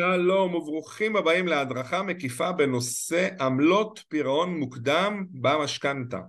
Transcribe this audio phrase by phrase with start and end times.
[0.00, 6.20] שלום וברוכים הבאים להדרכה מקיפה בנושא עמלות פירעון מוקדם במשכנתה.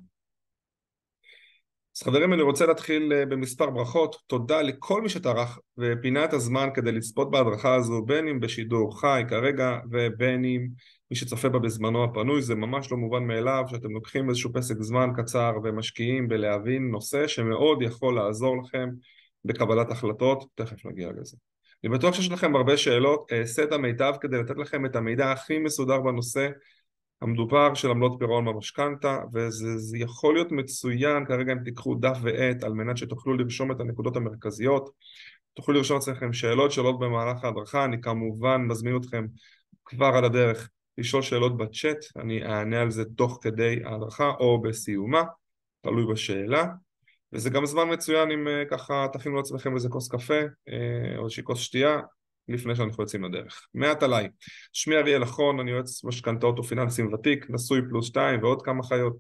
[1.98, 6.70] אז חברים אני רוצה להתחיל אה, במספר ברכות, תודה לכל מי שטרח ופינה את הזמן
[6.74, 10.68] כדי לצפות בהדרכה הזו בין אם בשידור חי כרגע ובין אם
[11.12, 15.10] מי שצופה בה בזמנו הפנוי זה ממש לא מובן מאליו שאתם לוקחים איזשהו פסק זמן
[15.18, 18.90] קצר ומשקיעים בלהבין נושא שמאוד יכול לעזור לכם
[19.46, 21.38] בקבלת החלטות, תכף נגיע לזה.
[21.88, 25.60] אני בטוח שיש לכם הרבה שאלות, אעשה את המיטב כדי לתת לכם את המידע הכי
[25.60, 26.50] מסודר בנושא
[27.22, 32.74] המדובר של עמלות פירעון במשכנתה וזה יכול להיות מצוין כרגע אם תיקחו דף ועט על
[32.74, 34.90] מנת שתוכלו לרשום את הנקודות המרכזיות.
[35.54, 37.86] תוכלו לרשום אצלכם שאלות שאלות במהלך ההדרכה.
[37.86, 39.26] אני כמובן מזמין אתכם
[39.86, 41.98] כבר על הדרך לשאול שאלות בצ'אט.
[42.16, 45.24] אני אענה על זה תוך כדי ההדרכה או בסיומה
[45.82, 46.66] תלוי בשאלה
[47.34, 51.44] וזה גם זמן מצוין אם אה, ככה תכינו לעצמכם איזה כוס קפה אה, או איזושהי
[51.44, 52.00] כוס שתייה
[52.48, 53.68] לפני שאנחנו יוצאים לדרך.
[53.74, 54.28] מעט עליי,
[54.74, 59.18] שמי אריאל אחרון, אני יועץ משכנתאות ופיננסים ותיק, נשוי פלוס שתיים ועוד כמה חיות.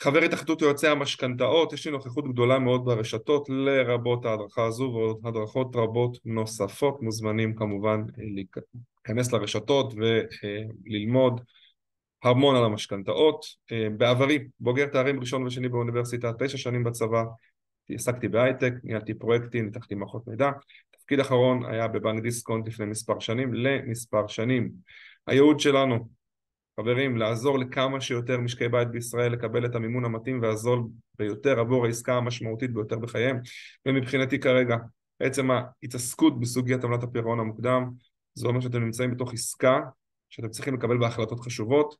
[0.00, 5.76] חבר התאחדות יועצי המשכנתאות, יש לי נוכחות גדולה מאוד ברשתות לרבות ההדרכה הזו ועוד הדרכות
[5.76, 11.40] רבות נוספות, מוזמנים כמובן אה, להיכנס לרשתות וללמוד
[12.22, 13.44] המון על המשכנתאות.
[13.72, 17.24] אה, בעברי, בוגר תארים ראשון ושני באוניברסיטה, תשע שנים בצבא,
[17.90, 20.50] עסקתי בהייטק, ניהלתי פרויקטים, ניתחתי מערכות מידע.
[20.90, 24.70] תפקיד אחרון היה בבנק דיסקונט לפני מספר שנים, למספר שנים.
[25.26, 26.08] הייעוד שלנו,
[26.80, 30.84] חברים, לעזור לכמה שיותר משקי בית בישראל לקבל את המימון המתאים והזול
[31.18, 33.40] ביותר עבור העסקה המשמעותית ביותר בחייהם,
[33.86, 34.76] ומבחינתי כרגע,
[35.20, 37.90] עצם ההתעסקות בסוגיית עמלת הפירעון המוקדם,
[38.34, 39.80] זה אומר שאתם נמצאים בתוך עסקה
[40.30, 41.96] שאתם צריכים לקבל בה החלטות חשובות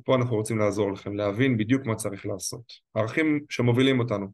[0.00, 2.62] ופה אנחנו רוצים לעזור לכם, להבין בדיוק מה צריך לעשות.
[2.94, 4.26] הערכים שמובילים אותנו,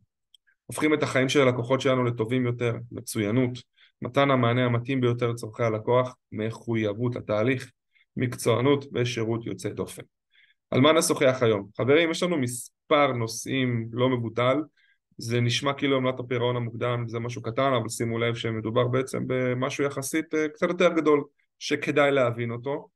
[0.66, 3.58] הופכים את החיים של הלקוחות שלנו לטובים יותר, מצוינות,
[4.02, 7.70] מתן המענה המתאים ביותר לצורכי הלקוח, מחויבות לתהליך,
[8.16, 10.02] מקצוענות ושירות יוצא דופן.
[10.70, 11.68] על מה נשוחח היום?
[11.76, 14.62] חברים, יש לנו מספר נושאים לא מבוטל,
[15.18, 19.84] זה נשמע כאילו עמלת הפירעון המוקדם זה משהו קטן, אבל שימו לב שמדובר בעצם במשהו
[19.84, 21.24] יחסית אה, קצת יותר גדול,
[21.58, 22.88] שכדאי להבין אותו,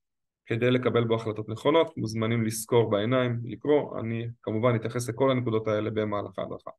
[0.47, 5.91] כדי לקבל בו החלטות נכונות, מוזמנים לזכור בעיניים, לקרוא, אני כמובן אתייחס לכל הנקודות האלה
[5.91, 6.71] במהלך ההדרכה.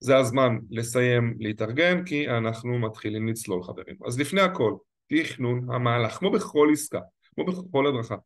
[0.00, 3.96] זה הזמן לסיים להתארגן כי אנחנו מתחילים לצלול חברים.
[4.06, 4.74] אז לפני הכל,
[5.06, 7.00] תכנון המהלך, כמו בכל עסקה,
[7.34, 8.16] כמו בכל הדרכה,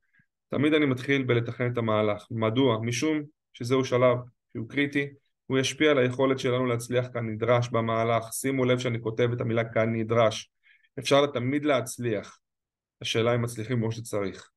[0.49, 2.27] תמיד אני מתחיל בלתכנן את המהלך.
[2.31, 2.79] מדוע?
[2.83, 3.23] משום
[3.53, 4.19] שזהו שלב
[4.53, 5.09] שהוא קריטי,
[5.47, 8.33] הוא ישפיע על היכולת שלנו להצליח כנדרש במהלך.
[8.33, 10.51] שימו לב שאני כותב את המילה כנדרש.
[10.99, 12.40] אפשר תמיד להצליח,
[13.01, 14.51] השאלה אם מצליחים כמו שצריך.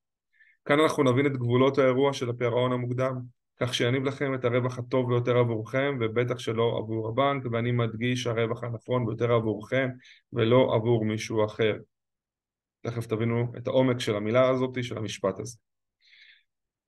[0.64, 3.20] כאן אנחנו נבין את גבולות האירוע של הפירעון המוקדם,
[3.60, 8.64] כך שיניב לכם את הרווח הטוב ביותר עבורכם, ובטח שלא עבור הבנק, ואני מדגיש הרווח
[8.64, 9.88] הנכון ביותר עבורכם,
[10.32, 11.76] ולא עבור מישהו אחר.
[12.80, 15.56] תכף תבינו את העומק של המילה הזאת, של המשפט הזה.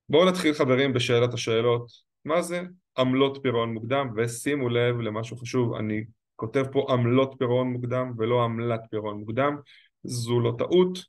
[0.09, 1.87] בואו נתחיל חברים בשאלת השאלות.
[2.25, 2.61] מה זה
[2.97, 4.09] עמלות פירעון מוקדם?
[4.15, 6.03] ושימו לב למשהו חשוב, אני
[6.35, 9.57] כותב פה עמלות פירעון מוקדם ולא עמלת פירעון מוקדם,
[10.03, 10.99] זו לא טעות,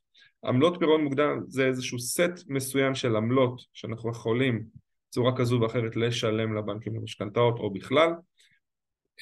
[0.45, 4.65] עמלות פירעון מוקדם זה איזשהו סט מסוים של עמלות שאנחנו יכולים
[5.09, 8.11] בצורה כזו ואחרת לשלם לבנקים למשכנתאות או בכלל.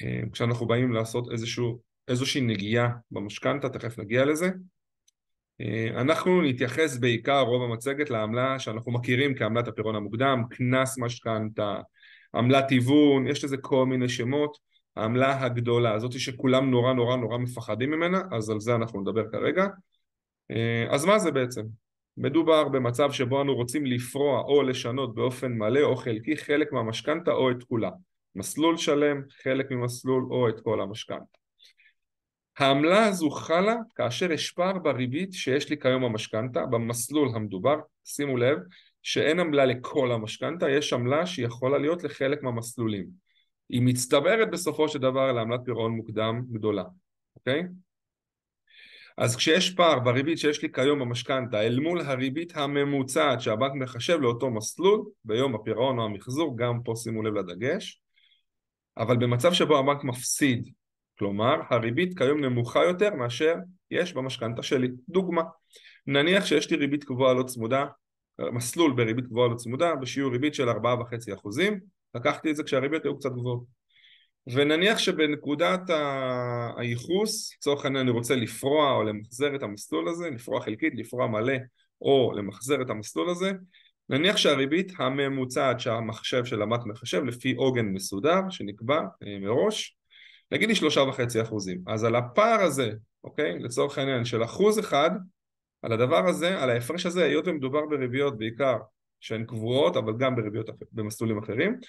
[0.01, 4.49] אה, כשאנחנו באים לעשות איזשהו, איזושהי נגיעה במשכנתה, תכף נגיע לזה.
[5.61, 11.79] אה, אנחנו נתייחס בעיקר רוב המצגת לעמלה שאנחנו מכירים כעמלת הפירעון המוקדם, קנס משכנתה,
[12.35, 14.57] עמלת היוון, יש לזה כל מיני שמות.
[14.95, 19.67] העמלה הגדולה, הזאת שכולם נורא נורא נורא מפחדים ממנה, אז על זה אנחנו נדבר כרגע
[20.89, 21.61] אז מה זה בעצם?
[22.17, 27.51] מדובר במצב שבו אנו רוצים לפרוע או לשנות באופן מלא או חלקי חלק מהמשכנתה או
[27.51, 27.89] את כולה.
[28.35, 31.37] מסלול שלם, חלק ממסלול או את כל המשכנתה.
[32.57, 38.57] העמלה הזו חלה כאשר יש פער בריבית שיש לי כיום במשכנתה, במסלול המדובר, שימו לב
[39.03, 43.05] שאין עמלה לכל המשכנתה, יש עמלה שיכולה להיות לחלק מהמסלולים.
[43.69, 46.83] היא מצטברת בסופו של דבר לעמלת פירעון מוקדם גדולה,
[47.35, 47.63] אוקיי?
[49.17, 54.49] אז כשיש פער בריבית שיש לי כיום במשכנתה אל מול הריבית הממוצעת שהבנק מחשב לאותו
[54.49, 58.01] מסלול ביום הפירעון או המחזור, גם פה שימו לב לדגש,
[58.97, 60.69] אבל במצב שבו הבנק מפסיד,
[61.19, 63.55] כלומר הריבית כיום נמוכה יותר מאשר
[63.91, 64.87] יש במשכנתה שלי.
[65.09, 65.41] דוגמה,
[66.07, 67.85] נניח שיש לי ריבית קבועה לא צמודה,
[68.51, 70.75] מסלול בריבית קבועה לא צמודה בשיעור ריבית של 4.5%,
[72.15, 73.76] לקחתי את זה כשהריבית היו קצת גבוהות
[74.53, 75.81] ונניח שבנקודת
[76.77, 81.57] הייחוס, לצורך העניין אני רוצה לפרוע או למחזר את המסלול הזה, לפרוע חלקית, לפרוע מלא
[82.01, 83.51] או למחזר את המסלול הזה,
[84.09, 89.97] נניח שהריבית הממוצעת שהמחשב של המט מחשב לפי עוגן מסודר שנקבע אה, מראש,
[90.51, 92.91] נגיד היא שלושה וחצי אחוזים, אז על הפער הזה,
[93.23, 93.59] אוקיי?
[93.59, 95.11] לצורך העניין של אחוז אחד
[95.81, 98.77] על הדבר הזה, על ההפרש הזה, היות ומדובר בריביות בעיקר
[99.19, 101.79] שהן קבועות, אבל גם בריביות במסלולים אחרים,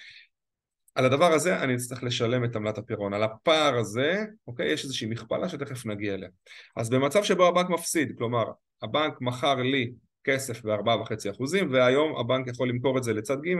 [0.99, 3.13] על הדבר הזה אני אצטרך לשלם את עמלת הפירעון.
[3.13, 6.29] על הפער הזה, אוקיי, יש איזושהי מכפלה שתכף נגיע אליה.
[6.75, 8.43] אז במצב שבו הבנק מפסיד, כלומר,
[8.81, 9.91] הבנק מכר לי
[10.23, 11.41] כסף ב-4.5%
[11.71, 13.55] והיום הבנק יכול למכור את זה לצד ג'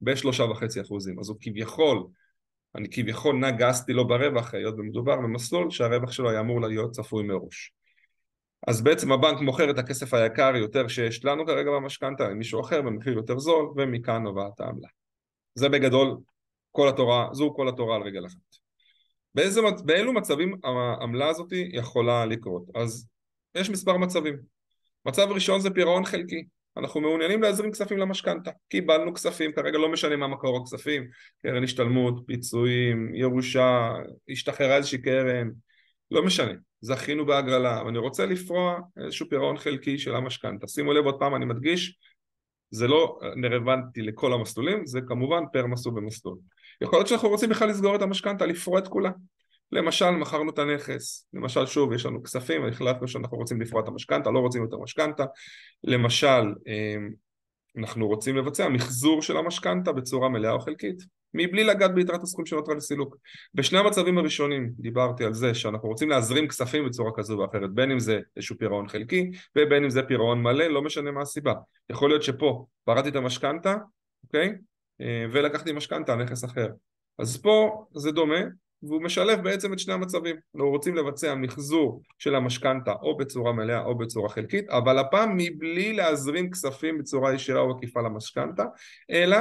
[0.00, 1.20] ב-3.5%.
[1.20, 2.04] אז הוא כביכול,
[2.74, 7.72] אני כביכול נגסתי לו ברווח, היות ומדובר במסלול שהרווח שלו היה אמור להיות צפוי מראש.
[8.66, 13.12] אז בעצם הבנק מוכר את הכסף היקר יותר שיש לנו כרגע במשכנתה למישהו אחר במחיר
[13.12, 14.88] יותר זול ומכאן נובעת העמלה.
[15.54, 16.16] זה בגדול
[16.72, 18.36] כל התורה, זו כל התורה על רגל אחת.
[19.34, 22.62] באיזה, באילו מצבים העמלה הזאת יכולה לקרות?
[22.74, 23.08] אז
[23.54, 24.36] יש מספר מצבים.
[25.06, 26.44] מצב ראשון זה פירעון חלקי.
[26.76, 28.50] אנחנו מעוניינים להזרים כספים למשכנתה.
[28.68, 31.08] קיבלנו כספים, כרגע לא משנה מה מקור הכספים,
[31.42, 33.92] קרן השתלמות, פיצויים, ירושה,
[34.28, 35.50] השתחררה איזושהי קרן,
[36.10, 36.52] לא משנה.
[36.80, 40.68] זכינו בהגרלה, ואני רוצה לפרוע איזשהו פירעון חלקי של המשכנתה.
[40.68, 41.98] שימו לב עוד פעם, אני מדגיש,
[42.70, 46.38] זה לא רלוונטי לכל המסלולים, זה כמובן פר מסלול במסלול.
[46.82, 49.10] יכול להיות שאנחנו רוצים בכלל לסגור את המשכנתה, לפרוע את כולה.
[49.72, 54.30] למשל, מכרנו את הנכס, למשל, שוב, יש לנו כספים, החלטנו שאנחנו רוצים לפרוע את המשכנתה,
[54.30, 55.24] לא רוצים יותר משכנתה.
[55.84, 57.10] למשל, אמ,
[57.78, 61.02] אנחנו רוצים לבצע מחזור של המשכנתה בצורה מלאה או חלקית,
[61.34, 63.16] מבלי לגעת ביתרת הסכום שנותרה לסילוק.
[63.54, 67.98] בשני המצבים הראשונים דיברתי על זה שאנחנו רוצים להזרים כספים בצורה כזו ואחרת, בין אם
[67.98, 71.52] זה איזשהו פירעון חלקי ובין אם זה פירעון מלא, לא משנה מה הסיבה.
[71.90, 73.76] יכול להיות שפה פרעתי את המשכנתה,
[74.24, 74.52] אוקיי?
[75.02, 76.68] אה, ולקחתי משכנתה על נכס אחר.
[77.18, 78.40] אז פה זה דומה,
[78.82, 80.36] והוא משלב בעצם את שני המצבים.
[80.54, 85.92] אנחנו רוצים לבצע מחזור של המשכנתה או בצורה מלאה או בצורה חלקית, אבל הפעם מבלי
[85.92, 88.64] להזרים כספים בצורה ישירה או עקיפה למשכנתה,
[89.10, 89.38] אלא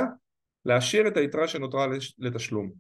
[0.66, 1.88] להשאיר את היתרה שנותרה
[2.19, 2.72] לתשלום.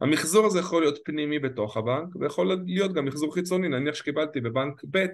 [0.00, 4.82] המחזור הזה יכול להיות פנימי בתוך הבנק ויכול להיות גם מחזור חיצוני, נניח שקיבלתי בבנק
[4.90, 5.06] ב'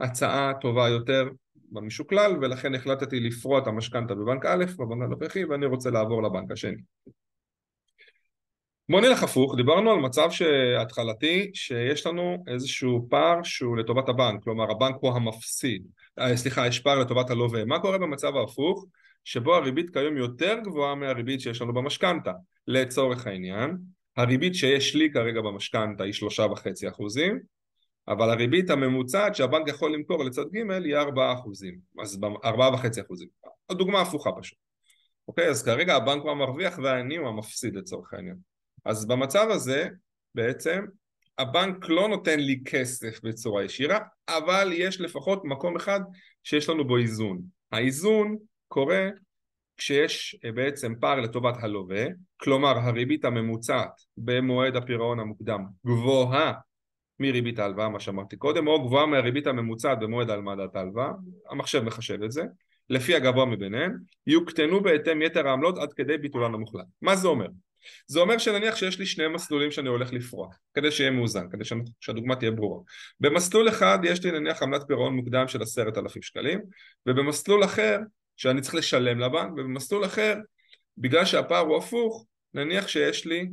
[0.00, 5.90] הצעה טובה יותר במשוקלל ולכן החלטתי לפרוע את המשכנתה בבנק א', בבנק הנוכחי ואני רוצה
[5.90, 6.82] לעבור לבנק השני.
[8.88, 10.28] בוא נלך הפוך, דיברנו על מצב
[10.80, 15.86] התחלתי שיש לנו איזשהו פער שהוא לטובת הבנק, כלומר הבנק הוא המפסיד,
[16.18, 18.86] אה, סליחה, יש פער לטובת הלווה, מה קורה במצב ההפוך?
[19.24, 22.32] שבו הריבית כיום יותר גבוהה מהריבית שיש לנו במשכנתה.
[22.68, 23.76] לצורך העניין,
[24.16, 27.40] הריבית שיש לי כרגע במשכנתה היא שלושה וחצי אחוזים,
[28.08, 33.28] אבל הריבית הממוצעת שהבנק יכול למכור לצד ג' היא ארבעה אחוזים, אז ארבעה וחצי אחוזים.
[33.70, 34.58] הדוגמה הפוכה פשוט.
[35.28, 38.36] אוקיי, אז כרגע הבנק הוא המרוויח ואני הוא המפסיד לצורך העניין.
[38.84, 39.88] אז במצב הזה
[40.34, 40.84] בעצם
[41.38, 43.98] הבנק לא נותן לי כסף בצורה ישירה,
[44.28, 46.00] אבל יש לפחות מקום אחד
[46.42, 47.42] שיש לנו בו איזון.
[47.72, 48.36] האיזון
[48.68, 49.08] קורה
[49.76, 52.04] כשיש אה, בעצם פער לטובת הלווה,
[52.36, 56.52] כלומר הריבית הממוצעת במועד הפירעון המוקדם גבוהה
[57.20, 61.10] מריבית ההלוואה, מה שאמרתי קודם, או גבוהה מהריבית הממוצעת במועד העמדת ההלוואה,
[61.50, 62.42] המחשב מחשב את זה,
[62.90, 63.96] לפי הגבוה מביניהם,
[64.26, 66.86] יוקטנו בהתאם יתר העמלות עד כדי ביטולן המוחלט.
[67.02, 67.46] מה זה אומר?
[68.06, 71.64] זה אומר שנניח שיש לי שני מסלולים שאני הולך לפרוע, כדי שיהיה מאוזן, כדי
[72.00, 72.82] שהדוגמה תהיה ברורה.
[73.20, 76.60] במסלול אחד יש לי נניח עמלת פירעון מוקדם של עשרת אלפים שקלים,
[77.06, 77.98] ובמסלול אחר
[78.36, 80.34] שאני צריך לשלם לבנק, ובמסלול אחר,
[80.98, 83.48] בגלל שהפער הוא הפוך, נניח שיש לי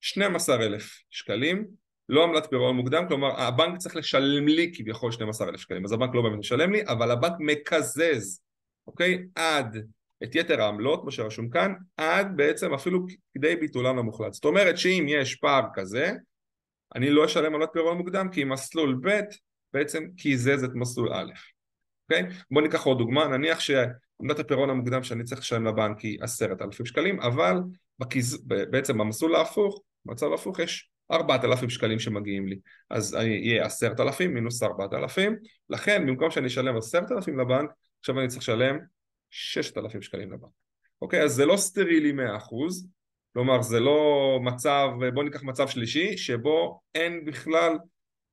[0.00, 1.66] 12,000 שקלים,
[2.08, 6.22] לא עמלת פירעון מוקדם, כלומר הבנק צריך לשלם לי כביכול 12,000 שקלים, אז הבנק לא
[6.22, 8.40] באמת משלם לי, אבל הבנק מקזז,
[8.86, 9.26] אוקיי?
[9.34, 9.76] עד
[10.24, 14.32] את יתר העמלות, מה שרשום כאן, עד בעצם אפילו כדי ביטולן המוחלט.
[14.32, 16.12] זאת אומרת שאם יש פער כזה,
[16.94, 19.20] אני לא אשלם עמלת פירעון מוקדם, כי מסלול ב'
[19.72, 21.32] בעצם קיזז את מסלול א'.
[22.10, 22.28] אוקיי?
[22.50, 26.86] בואו ניקח עוד דוגמה, נניח שעמדת הפירעון המוקדם שאני צריך לשלם לבנק היא עשרת אלפים
[26.86, 27.56] שקלים, אבל
[27.98, 28.46] בקיז...
[28.46, 32.58] בעצם במסלול ההפוך, במצב ההפוך יש ארבעת אלפים שקלים שמגיעים לי,
[32.90, 35.36] אז יהיה עשרת אלפים מינוס ארבעת אלפים,
[35.70, 37.70] לכן במקום שאני אשלם עשרת אלפים לבנק,
[38.00, 38.78] עכשיו אני צריך לשלם
[39.30, 40.50] ששת אלפים שקלים לבנק.
[41.02, 42.88] אוקיי, אז זה לא סטרילי מאה אחוז,
[43.32, 47.72] כלומר זה לא מצב, בואו ניקח מצב שלישי, שבו אין בכלל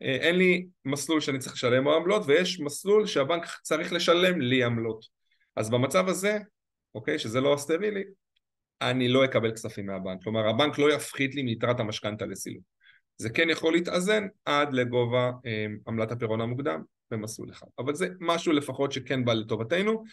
[0.02, 4.64] אה, אין לי מסלול שאני צריך לשלם או עמלות ויש מסלול שהבנק צריך לשלם לי
[4.64, 5.06] עמלות.
[5.56, 6.38] אז במצב הזה,
[6.96, 8.04] אוקיי, שזה לא סטרילי,
[8.82, 10.24] אני לא אקבל כספים מהבנק.
[10.24, 12.64] כלומר הבנק לא יפחית לי מיתרת המשכנתה לסילוק.
[13.18, 17.68] זה כן יכול להתאזן עד לגובה אה, עמלת הפירעון המוקדם במסלול אחד.
[17.80, 20.04] אבל זה משהו לפחות שכן בא לטובתנו.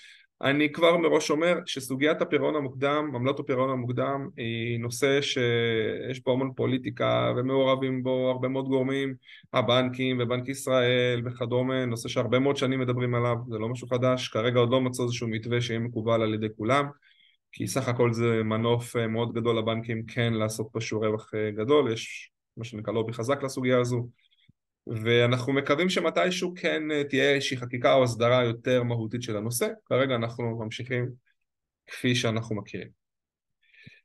[0.43, 6.53] אני כבר מראש אומר שסוגיית הפירעון המוקדם, עמלות הפירעון המוקדם היא נושא שיש בו המון
[6.57, 9.15] פוליטיקה ומעורבים בו הרבה מאוד גורמים,
[9.53, 14.61] הבנקים ובנק ישראל וכדומה, נושא שהרבה מאוד שנים מדברים עליו, זה לא משהו חדש, כרגע
[14.61, 16.87] עוד לא מצאו איזשהו מתווה שיהיה מקובל על ידי כולם,
[17.53, 22.31] כי סך הכל זה מנוף מאוד גדול לבנקים כן לעשות פה שיעור רווח גדול, יש
[22.57, 24.09] מה שנקרא לובי חזק לסוגיה הזו
[24.87, 30.59] ואנחנו מקווים שמתישהו כן תהיה איזושהי חקיקה או הסדרה יותר מהותית של הנושא, כרגע אנחנו
[30.59, 31.09] ממשיכים
[31.87, 32.89] כפי שאנחנו מכירים.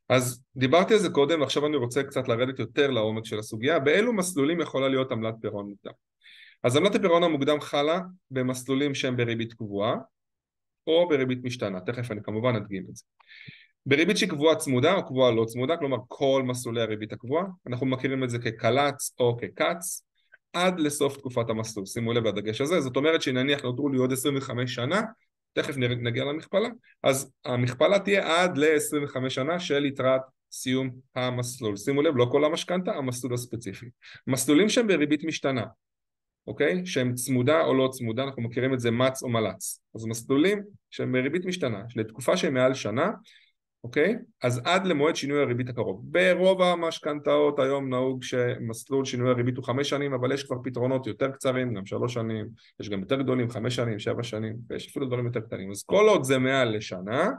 [0.10, 4.14] אז דיברתי על זה קודם ועכשיו אני רוצה קצת לרדת יותר לעומק של הסוגיה, באילו
[4.14, 5.92] מסלולים יכולה להיות עמלת פירעון מוקדם.
[6.64, 8.00] אז עמלת הפירעון המוקדם חלה
[8.32, 9.96] במסלולים שהם בריבית קבועה
[10.88, 13.04] או בריבית משתנה, תכף אני כמובן אדגים את זה.
[13.86, 18.24] בריבית שהיא קבועה צמודה או קבועה לא צמודה, כלומר כל מסלולי הריבית הקבועה, אנחנו מכירים
[18.24, 20.04] את זה כקל"צ או כק"צ,
[20.54, 24.75] עד לסוף תקופת המסלול, שימו לב לדגש הזה, זאת אומרת שנניח נותרו לי עוד 25
[24.75, 25.02] שנה,
[25.54, 26.70] תכף נגיע למכפלה,
[27.04, 30.22] אז המכפלה תהיה עד ל-25 שנה של יתרת
[30.52, 31.78] סיום המסלול.
[31.78, 33.86] שימו לב, לא כל המשכנתה, המסלול הספציפי.
[34.28, 35.63] מסלולים שהם בריבית משתנה,
[36.48, 36.86] אוקיי?
[36.86, 39.80] שהם צמודה או לא צמודה, אנחנו מכירים את זה מץ או מלץ.
[39.96, 43.12] אז מסלולים שהם בריבית משתנה, לתקופה שהם מעל שנה,
[43.84, 44.16] אוקיי?
[44.44, 46.02] אז עד למועד שינוי הריבית הקרוב.
[46.04, 51.32] ברוב המשכנתאות היום נהוג שמסלול שינוי הריבית הוא חמש שנים, אבל יש כבר פתרונות יותר
[51.32, 52.48] קצרים, גם שלוש שנים,
[52.80, 55.72] יש גם יותר גדולים, חמש שנים, שבע שנים, ויש אפילו דברים יותר קטנים.
[55.72, 57.30] אז כל עוד זה מעל לשנה,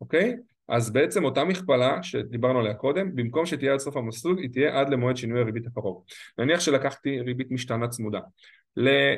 [0.00, 0.36] אוקיי?
[0.68, 4.88] אז בעצם אותה מכפלה שדיברנו עליה קודם, במקום שתהיה עד סוף המסלול, היא תהיה עד
[4.88, 6.04] למועד שינוי הריבית הקרוב.
[6.38, 8.20] נניח שלקחתי ריבית משתנה צמודה.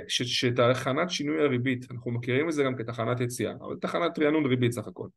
[0.08, 4.86] שתחנת שינוי הריבית, אנחנו מכירים את זה גם כתחנת יציאה, אבל תחנת רענון ריבית סך
[4.88, 5.08] הכל.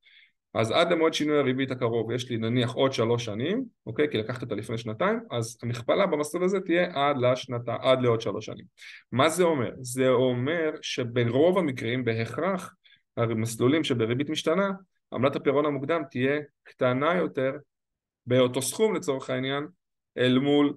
[0.54, 4.10] אז עד למועד שינוי הריבית הקרוב יש לי נניח עוד שלוש שנים, אוקיי?
[4.12, 8.46] כי לקחת אותה לפני שנתיים, אז המכפלה במסלול הזה תהיה עד לשנתה, עד לעוד שלוש
[8.46, 8.66] שנים.
[9.12, 9.72] מה זה אומר?
[9.82, 12.76] זה אומר שברוב המקרים בהכרח
[13.18, 14.72] המסלולים שבריבית משתנה,
[15.14, 17.52] עמלת הפירעון המוקדם תהיה קטנה יותר
[18.26, 19.68] באותו סכום לצורך העניין
[20.18, 20.74] אל מול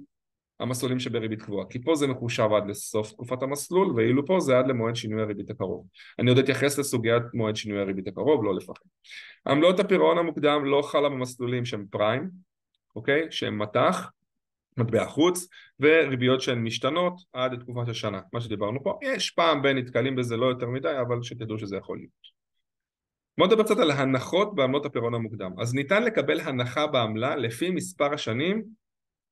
[0.60, 1.66] המסלולים שבריבית קבועה.
[1.66, 5.50] כי פה זה מחושב עד לסוף תקופת המסלול ואילו פה זה עד למועד שינוי הריבית
[5.50, 5.86] הקרוב.
[6.18, 8.84] אני עוד אתייחס לסוגיית מועד שינוי הריבית הקרוב לא לפחד.
[9.46, 12.30] עמלות הפירעון המוקדם לא חלה במסלולים שהם פריים
[12.96, 13.26] אוקיי?
[13.30, 14.10] שהם מטח
[14.76, 15.48] מטבע חוץ
[15.80, 18.20] וריביות שהן משתנות עד לתקופת השנה.
[18.32, 21.98] מה שדיברנו פה יש פעם בין נתקלים בזה לא יותר מדי אבל שתדעו שזה יכול
[21.98, 22.41] להיות
[23.38, 25.50] בואו נדבר קצת על הנחות בעמלות הפירעון המוקדם.
[25.60, 28.62] אז ניתן לקבל הנחה בעמלה לפי מספר השנים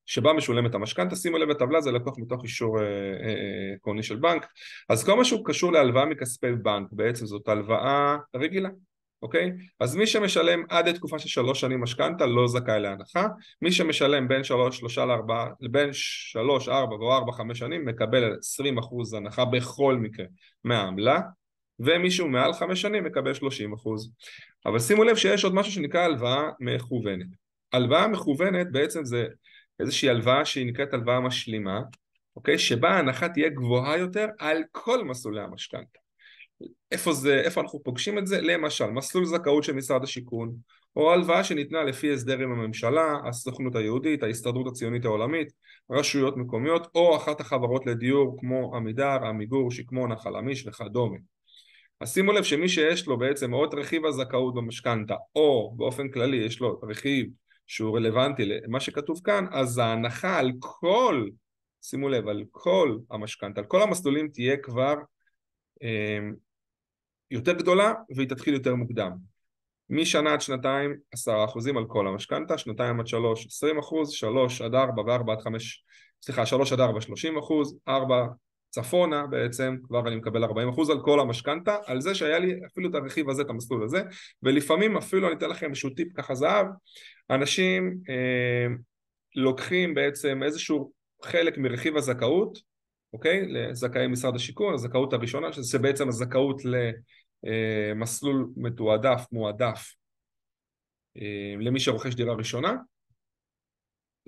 [0.06, 2.78] שבה משולמת המשכנתה, שימו לב לטבלה זה לקוח מתוך אישור
[3.76, 4.46] עקרוני אה, אה, של בנק,
[4.88, 8.68] אז כל מה שהוא קשור להלוואה מכספי בנק, בעצם זאת הלוואה רגילה,
[9.22, 9.52] אוקיי?
[9.80, 13.26] אז מי שמשלם עד לתקופה של שלוש שנים משכנתה לא זכאי להנחה,
[13.62, 18.78] מי שמשלם בין שלוש, שלושה לארבעה, בין שלוש, ארבע או ארבע, חמש שנים מקבל עשרים
[18.78, 20.26] אחוז הנחה בכל מקרה
[20.64, 21.20] מהעמלה,
[21.80, 24.12] ומישהו מעל חמש שנים מקבל שלושים אחוז.
[24.66, 27.26] אבל שימו לב שיש עוד משהו שנקרא הלוואה מכוונת.
[27.72, 29.26] הלוואה מכוונת בעצם זה
[29.80, 31.80] איזושהי הלוואה שהיא נקראת הלוואה משלימה,
[32.36, 32.58] אוקיי?
[32.58, 35.98] שבה ההנחה תהיה גבוהה יותר על כל מסלולי המשכנתה.
[36.92, 38.40] איפה זה, איפה אנחנו פוגשים את זה?
[38.40, 40.54] למשל, מסלול זכאות של משרד השיכון,
[40.96, 45.52] או הלוואה שניתנה לפי הסדר עם הממשלה, הסוכנות היהודית, ההסתדרות הציונית העולמית,
[45.90, 51.16] רשויות מקומיות, או אחת החברות לדיור כמו עמידר, עמיגור, שקמונה, חלמיש וכדומה.
[52.00, 56.36] אז שימו לב שמי שיש לו בעצם או את רכיב הזכאות במשכנתה, או באופן כללי
[56.36, 57.26] יש לו רכיב
[57.66, 61.28] שהוא רלוונטי למה שכתוב כאן, אז ההנחה על כל,
[61.82, 64.94] שימו לב, על כל המשכנתה, על כל המסלולים תהיה כבר
[65.82, 66.18] אה,
[67.30, 69.12] יותר גדולה והיא תתחיל יותר מוקדם.
[69.90, 74.74] משנה עד שנתיים עשרה אחוזים על כל המשכנתה, שנתיים עד שלוש עשרים אחוז, שלוש עד
[74.74, 75.84] ארבע וארבע עד חמש,
[76.22, 78.26] סליחה, שלוש עד ארבע שלושים אחוז, ארבע
[78.70, 80.48] צפונה בעצם כבר אני מקבל 40%
[80.90, 84.02] על כל המשכנתה, על זה שהיה לי אפילו את הרכיב הזה, את המסלול הזה,
[84.42, 86.66] ולפעמים אפילו אני אתן לכם איזשהו טיפ ככה זהב,
[87.30, 88.66] אנשים אה,
[89.36, 92.58] לוקחים בעצם איזשהו חלק מרכיב הזכאות,
[93.12, 93.48] אוקיי?
[93.48, 96.62] לזכאי משרד השיכון, הזכאות הראשונה, שזה בעצם הזכאות
[97.44, 99.94] למסלול מתועדף, מועדף,
[101.16, 102.76] אה, למי שרוכש דירה ראשונה,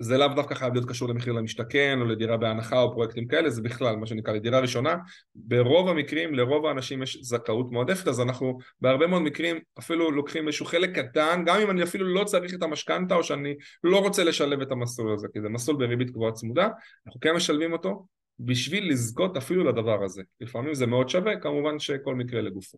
[0.03, 3.61] זה לאו דווקא חייב להיות קשור למחיר למשתכן או לדירה בהנחה או פרויקטים כאלה, זה
[3.61, 4.95] בכלל מה שנקרא לדירה ראשונה.
[5.35, 10.65] ברוב המקרים, לרוב האנשים יש זכאות מועדפת, אז אנחנו בהרבה מאוד מקרים אפילו לוקחים איזשהו
[10.65, 14.61] חלק קטן, גם אם אני אפילו לא צריך את המשכנתה או שאני לא רוצה לשלב
[14.61, 16.67] את המסלול הזה, כי זה מסלול בריבית גבוהה צמודה,
[17.07, 18.05] אנחנו כן משלבים אותו
[18.39, 20.23] בשביל לזכות אפילו לדבר הזה.
[20.41, 22.77] לפעמים זה מאוד שווה, כמובן שכל מקרה לגופו.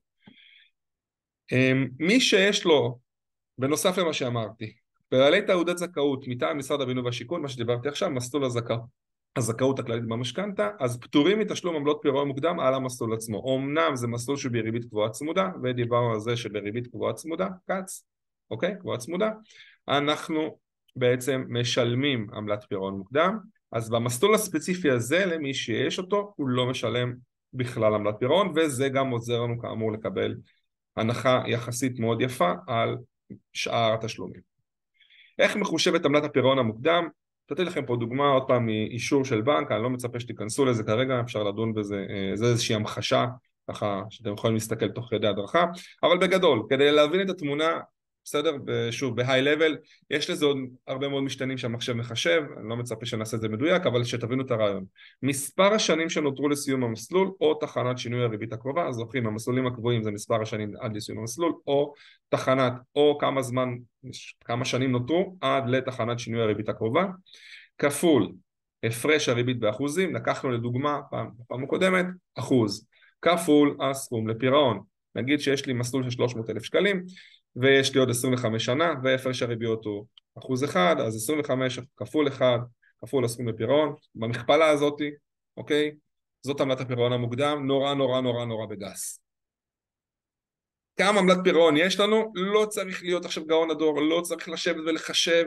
[1.51, 2.99] אמ, מי שיש לו,
[3.57, 4.73] בנוסף למה שאמרתי,
[5.11, 10.69] בעלי תעודת זכאות מטעם משרד הבינוי והשיכון, מה שדיברתי עכשיו, מסלול הזכאות, הזכאות הכללית במשכנתה,
[10.79, 13.57] אז פטורים מתשלום עמלות פירעון מוקדם על המסלול עצמו.
[13.57, 18.05] אמנם זה מסלול שבריבית קבועה צמודה, ודיברנו על זה שבריבית קבועה צמודה, קץ,
[18.51, 18.75] אוקיי?
[18.79, 19.31] קבועה צמודה,
[19.87, 20.57] אנחנו
[20.95, 23.37] בעצם משלמים עמלת פירעון מוקדם,
[23.71, 27.13] אז במסלול הספציפי הזה, למי שיש אותו, הוא לא משלם
[27.53, 30.35] בכלל עמלת פירעון, וזה גם עוזר לנו כאמור לקבל
[30.97, 32.97] הנחה יחסית מאוד יפה על
[33.53, 34.54] שאר התשלומים.
[35.39, 37.07] איך מחושבת עמלת הפירעון המוקדם?
[37.51, 41.21] נתתי לכם פה דוגמה עוד פעם מאישור של בנק, אני לא מצפה שתיכנסו לזה כרגע,
[41.21, 43.25] אפשר לדון בזה, זה איזושהי המחשה
[43.69, 45.65] ככה שאתם יכולים להסתכל תוך כדי הדרכה,
[46.03, 47.79] אבל בגדול, כדי להבין את התמונה
[48.25, 48.55] בסדר?
[48.91, 49.77] שוב, בהיי לבל,
[50.09, 53.85] יש לזה עוד הרבה מאוד משתנים שהמחשב מחשב, אני לא מצפה שנעשה את זה מדויק,
[53.85, 54.85] אבל שתבינו את הרעיון.
[55.23, 60.11] מספר השנים שנותרו לסיום המסלול, או תחנת שינוי הריבית הקרובה, אז זוכרים, המסלולים הקבועים זה
[60.11, 61.93] מספר השנים עד לסיום המסלול, או
[62.29, 63.69] תחנת, או כמה זמן,
[64.45, 67.05] כמה שנים נותרו עד לתחנת שינוי הריבית הקרובה,
[67.77, 68.31] כפול
[68.83, 72.05] הפרש הריבית באחוזים, לקחנו לדוגמה, פעם, פעם הקודמת,
[72.35, 72.87] אחוז,
[73.21, 74.79] כפול הסכום לפירעון.
[75.15, 77.03] נגיד שיש לי מסלול של 300 אלף שקלים,
[77.55, 80.05] ויש לי עוד 25 שנה, והפרש הריביות הוא
[80.37, 82.59] אחוז אחד, אז 25 כפול אחד,
[83.01, 85.11] כפול הסכום לפירעון, במכפלה הזאתי,
[85.57, 85.91] אוקיי?
[86.41, 89.19] זאת עמלת הפירעון המוקדם, נורא נורא נורא נורא בגס.
[90.97, 92.31] כמה עמלת פירעון יש לנו?
[92.35, 95.45] לא צריך להיות עכשיו גאון הדור, לא צריך לשבת ולחשב,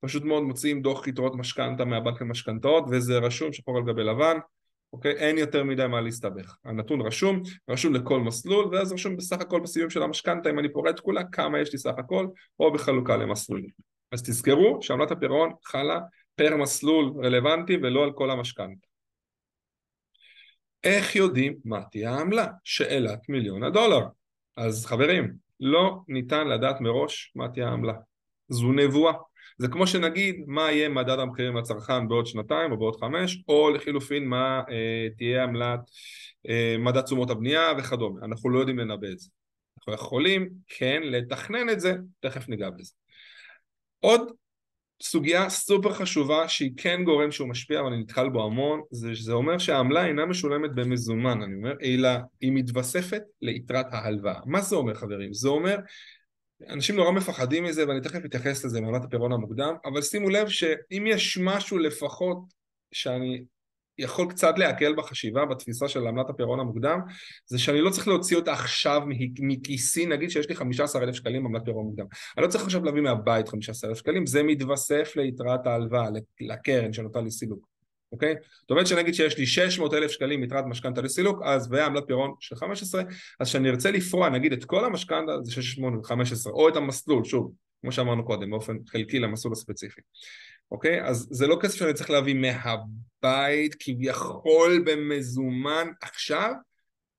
[0.00, 4.36] פשוט מאוד מוציאים דוח יתרות משכנתה מהבנק למשכנתאות, וזה רשום שחור על גבי לבן,
[4.92, 5.12] אוקיי?
[5.12, 6.56] אין יותר מדי מה להסתבך.
[6.64, 11.00] הנתון רשום, רשום לכל מסלול, ואז רשום בסך הכל בסיום של המשכנתה, אם אני פורט
[11.00, 12.26] כולה, כמה יש לי סך הכל,
[12.60, 13.70] או בחלוקה למסלולים.
[14.12, 16.00] אז תזכרו שעמלת הפירעון חלה
[16.34, 18.86] פר מסלול רלוונטי ולא על כל המשכנתה.
[20.84, 22.46] איך יודעים מה תהיה העמלה?
[22.64, 24.06] שאלת מיליון הדולר.
[24.56, 27.94] אז חברים, לא ניתן לדעת מראש מה תהיה העמלה.
[28.48, 29.12] זו נבואה.
[29.58, 34.28] זה כמו שנגיד מה יהיה מדד המחירים לצרכן בעוד שנתיים או בעוד חמש, או לחילופין
[34.28, 35.80] מה אה, תהיה עמלת
[36.48, 38.26] אה, מדד תשומות הבנייה וכדומה.
[38.26, 39.28] אנחנו לא יודעים לנבא את זה.
[39.78, 42.92] אנחנו יכולים כן לתכנן את זה, תכף ניגע בזה.
[44.00, 44.32] עוד
[45.02, 49.58] סוגיה סופר חשובה שהיא כן גורם שהוא משפיע ואני נתקל בו המון זה שזה אומר
[49.58, 55.32] שהעמלה אינה משולמת במזומן אני אומר אלא היא מתווספת ליתרת ההלוואה מה זה אומר חברים?
[55.32, 55.76] זה אומר
[56.68, 61.04] אנשים נורא מפחדים מזה ואני תכף אתייחס לזה מעמלת הפירעון המוקדם אבל שימו לב שאם
[61.06, 62.38] יש משהו לפחות
[62.92, 63.44] שאני
[63.98, 67.00] יכול קצת להקל בחשיבה בתפיסה של עמלת הפירעון המוקדם
[67.46, 69.02] זה שאני לא צריך להוציא אותה עכשיו
[69.40, 72.06] מכיסי נגיד שיש לי 15,000 שקלים עמלת פירעון מוקדם.
[72.36, 76.08] אני לא צריך עכשיו להביא מהבית 15,000 שקלים זה מתווסף ליתרת ההלוואה
[76.40, 77.69] לקרן שנוטה לי סילוק
[78.12, 78.34] אוקיי?
[78.60, 82.56] זאת אומרת שנגיד שיש לי 600 אלף שקלים יתרת משכנתה לסילוק, אז ועמלת פירעון של
[82.56, 83.02] 15,
[83.40, 87.92] אז כשאני ארצה לפרוע נגיד את כל המשכנתה זה 615, או את המסלול, שוב, כמו
[87.92, 90.00] שאמרנו קודם, באופן חלקי למסלול הספציפי.
[90.70, 91.04] אוקיי?
[91.04, 96.52] אז זה לא כסף שאני צריך להביא מהבית כביכול במזומן עכשיו,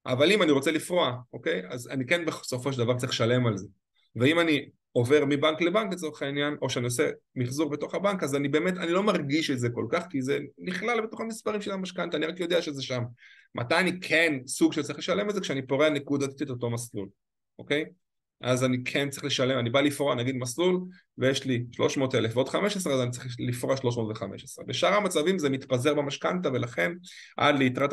[0.05, 1.61] אבל אם אני רוצה לפרוע, אוקיי?
[1.69, 3.67] אז אני כן בסופו של דבר צריך לשלם על זה.
[4.15, 8.47] ואם אני עובר מבנק לבנק לצורך העניין, או שאני עושה מחזור בתוך הבנק, אז אני
[8.47, 12.17] באמת, אני לא מרגיש את זה כל כך, כי זה נכלל בתוך המספרים של המשכנתה,
[12.17, 13.03] אני רק יודע שזה שם.
[13.55, 15.41] מתי אני כן סוג שצריך לשלם את זה?
[15.41, 17.09] כשאני פורע נקודתית את אותו מסלול,
[17.59, 17.85] אוקיי?
[18.41, 20.79] אז אני כן צריך לשלם, אני בא לפרוע נגיד מסלול
[21.17, 24.65] ויש לי 300 אלף ועוד 15 אז אני צריך לפרוע 315.
[24.65, 26.91] בשאר המצבים זה מתפזר במשכנתה ולכן
[27.37, 27.89] עד ליתרת,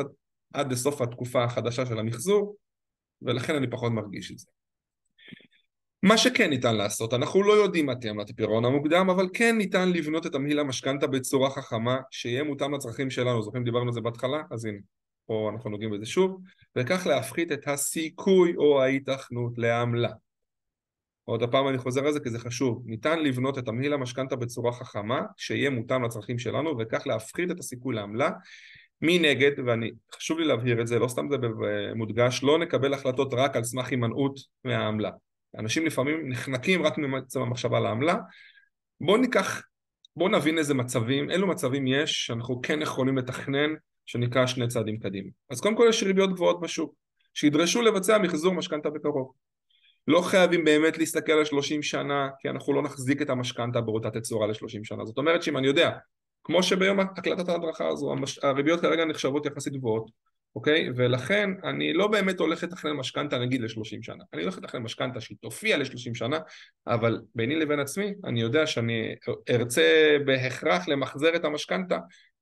[0.53, 2.57] עד לסוף התקופה החדשה של המחזור
[3.23, 4.47] ולכן אני פחות מרגיש את זה.
[6.03, 9.93] מה שכן ניתן לעשות, אנחנו לא יודעים מה תהיה עמלת הפירעון המוקדם, אבל כן ניתן
[9.93, 14.43] לבנות את תמהיל המשכנתה בצורה חכמה, שיהיה מותאם לצרכים שלנו, זוכרים דיברנו על זה בהתחלה?
[14.51, 14.79] אז הנה,
[15.27, 16.41] פה אנחנו נוגעים בזה שוב,
[16.77, 20.11] וכך להפחית את הסיכוי או ההיתכנות לעמלה.
[21.25, 24.73] עוד הפעם אני חוזר על זה כי זה חשוב, ניתן לבנות את תמהיל המשכנתה בצורה
[24.73, 28.31] חכמה, שיהיה מותאם לצרכים שלנו, וכך להפחית את הסיכוי לעמלה.
[29.03, 31.37] מנגד, ואני חשוב לי להבהיר את זה, לא סתם זה
[31.95, 35.11] מודגש, לא נקבל החלטות רק על סמך הימנעות מהעמלה.
[35.59, 38.17] אנשים לפעמים נחנקים רק מעצם המחשבה לעמלה.
[39.01, 39.63] בואו ניקח,
[40.17, 43.71] בואו נבין איזה מצבים, אילו מצבים יש שאנחנו כן יכולים לתכנן
[44.07, 45.29] שנקרא שני צעדים קדימה.
[45.51, 46.95] אז קודם כל יש ריביות גבוהות בשוק,
[47.35, 49.33] שידרשו לבצע מחזור משכנתה בקרוב.
[50.09, 54.47] לא חייבים באמת להסתכל על 30 שנה, כי אנחנו לא נחזיק את המשכנתה באותה תצורה
[54.47, 55.05] ל-30 שנה.
[55.05, 55.91] זאת אומרת שאם אני יודע,
[56.45, 60.11] כמו שביום הקלטת ההדרכה הזו, הריביות כרגע נחשבות יחסית גבוהות,
[60.57, 60.89] אוקיי?
[60.97, 64.25] ולכן אני לא באמת הולך לתכנן משכנתה נגיד ל-30 שנה.
[64.33, 66.39] אני הולך לתכנן משכנתה שהיא תופיע ל-30 שנה,
[66.87, 69.15] אבל ביני לבין עצמי, אני יודע שאני
[69.51, 71.99] ארצה בהכרח למחזר את המשכנתה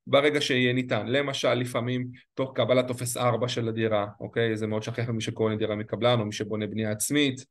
[0.07, 1.07] ברגע שיהיה ניתן.
[1.07, 4.57] למשל, לפעמים תוך קבלת טופס 4 של הדירה, אוקיי?
[4.57, 7.45] זה מאוד שכיח למי שקונה דירה מקבלן או מי שבונה בנייה עצמית,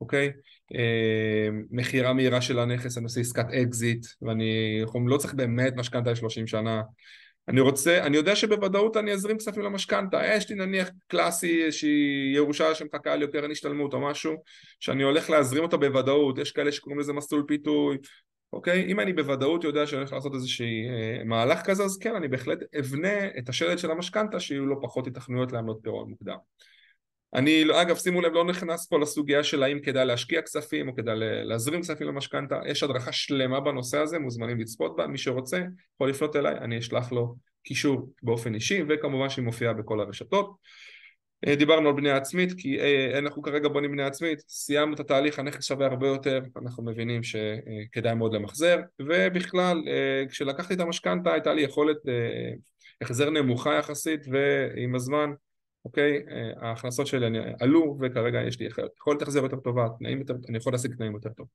[0.00, 0.32] אוקיי?
[0.74, 6.46] אה, מכירה מהירה של הנכס, אני עושה עסקת אקזיט, ואני לא צריך באמת משכנתה ל-30
[6.46, 6.82] שנה.
[7.48, 12.74] אני רוצה, אני יודע שבוודאות אני אזרים כספים למשכנתה, יש לי נניח קלאסי איזושהי ירושה
[12.74, 14.34] שמחכה לי לקרן השתלמות או משהו
[14.80, 17.96] שאני הולך להזרים אותה בוודאות, יש כאלה שקוראים לזה מסלול פיתוי,
[18.52, 18.84] אוקיי?
[18.84, 22.58] אם אני בוודאות יודע שאני הולך לעשות איזשהי אה, מהלך כזה אז כן, אני בהחלט
[22.78, 26.36] אבנה את השלד של המשכנתה שיהיו לו פחות התכנויות לעמלות פירעון מוקדם
[27.34, 31.14] אני, אגב, שימו לב, לא נכנס פה לסוגיה של האם כדאי להשקיע כספים או כדאי
[31.44, 35.62] להזרים כספים למשכנתה, יש הדרכה שלמה בנושא הזה, מוזמנים לצפות בה, מי שרוצה
[35.94, 40.56] יכול לפנות אליי, אני אשלח לו קישור באופן אישי, וכמובן שהיא מופיעה בכל הרשתות.
[41.46, 45.38] אה, דיברנו על בנייה עצמית, כי אה, אנחנו כרגע בונים בנייה עצמית, סיימנו את התהליך,
[45.38, 51.54] הנכס שווה הרבה יותר, אנחנו מבינים שכדאי מאוד למחזר, ובכלל, אה, כשלקחתי את המשכנתה הייתה
[51.54, 51.96] לי יכולת
[53.00, 55.30] החזר נמוכה יחסית, ועם הזמן,
[55.84, 56.22] אוקיי,
[56.56, 57.26] ההכנסות שלי
[57.60, 58.68] עלו, וכרגע יש לי
[58.98, 61.46] יכולת החזר יותר טובה, תנאים יותר, אני יכול להשיג תנאים יותר טוב.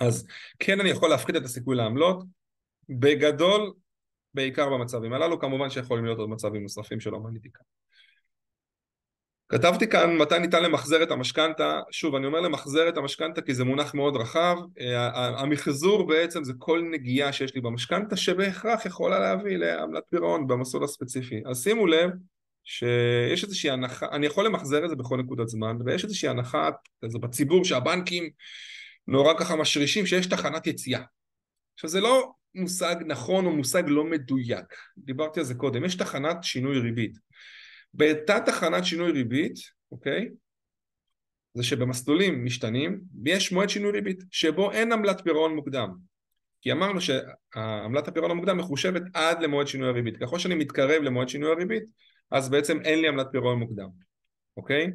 [0.00, 0.26] אז
[0.58, 2.24] כן אני יכול להפחית את הסיכוי לעמלות,
[2.88, 3.72] בגדול,
[4.34, 7.64] בעיקר במצבים הללו, כמובן שיכולים להיות עוד מצבים נוספים שלא מניתי כאן.
[9.48, 13.64] כתבתי כאן מתי ניתן למחזר את המשכנתה, שוב אני אומר למחזר את המשכנתה כי זה
[13.64, 19.56] מונח מאוד רחב, אה, המחזור בעצם זה כל נגיעה שיש לי במשכנתה שבהכרח יכולה להביא
[19.56, 22.10] לעמלת פירעון במסלול הספציפי, אז שימו לב
[22.68, 26.70] שיש איזושהי הנחה, אני יכול למחזר את זה בכל נקודת זמן ויש איזושהי הנחה
[27.06, 28.30] זה בציבור שהבנקים
[29.06, 31.02] נורא ככה משרישים שיש תחנת יציאה.
[31.74, 36.36] עכשיו זה לא מושג נכון או מושג לא מדויק, דיברתי על זה קודם, יש תחנת
[36.44, 37.18] שינוי ריבית.
[37.94, 39.54] בתת תחנת שינוי ריבית,
[39.92, 40.28] אוקיי?
[41.54, 45.88] זה שבמסלולים משתנים יש מועד שינוי ריבית שבו אין עמלת פירעון מוקדם.
[46.62, 50.16] כי אמרנו שעמלת הפירעון המוקדם מחושבת עד למועד שינוי הריבית.
[50.16, 51.82] ככל שאני מתקרב למועד שינוי הריבית
[52.30, 53.88] אז בעצם אין לי עמלת פירעון מוקדם
[54.56, 54.90] אוקיי?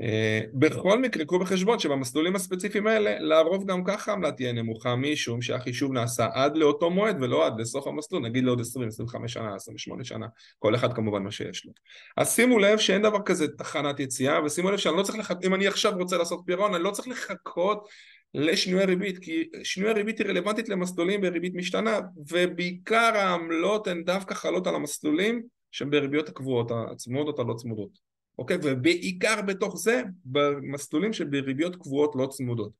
[0.00, 5.42] אה, בכל מקרה קחו בחשבון שבמסלולים הספציפיים האלה לרוב גם ככה העמלה תהיה נמוכה משום
[5.42, 10.04] שהחישוב נעשה עד לאותו מועד ולא עד לסוף המסלול נגיד לעוד 20, 25 שנה, 28
[10.04, 10.26] שנה
[10.58, 11.72] כל אחד כמובן מה שיש לו
[12.16, 15.54] אז שימו לב שאין דבר כזה תחנת יציאה ושימו לב שאני לא צריך לחכות אם
[15.54, 17.88] אני עכשיו רוצה לעשות פירעון אני לא צריך לחכות
[18.34, 24.66] לשינוי הריבית כי שינוי הריבית היא רלוונטית למסלולים בריבית משתנה ובעיקר העמלות הן דווקא חלות
[24.66, 25.42] על המסלולים
[25.74, 27.98] שהם בריביות הקבועות הצמודות הלא צמודות
[28.38, 28.56] אוקיי?
[28.62, 32.72] ובעיקר בתוך זה במסלולים שבריביות קבועות לא צמודות,